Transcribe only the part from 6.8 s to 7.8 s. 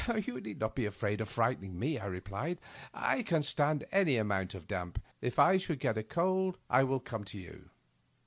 will come to you."